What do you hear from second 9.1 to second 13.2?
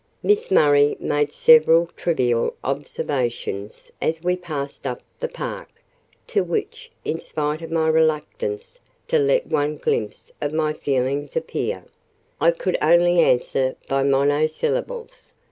let one glimpse of my feelings appear) I could only